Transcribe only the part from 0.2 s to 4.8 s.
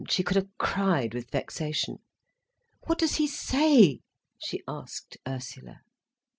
could have cried with vexation. "What does he say?" she